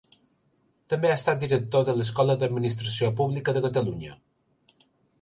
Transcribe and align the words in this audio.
També 0.93 1.11
ha 1.11 1.17
estat 1.17 1.43
director 1.43 1.87
de 1.91 1.95
l’Escola 1.99 2.39
d’Administració 2.41 3.13
Pública 3.23 3.57
de 3.59 3.67
Catalunya. 3.71 4.21